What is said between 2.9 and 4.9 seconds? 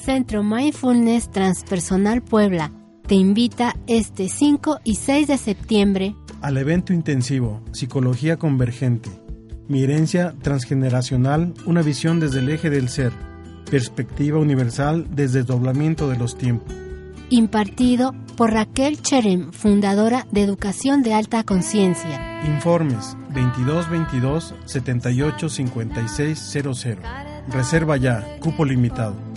te invita este 5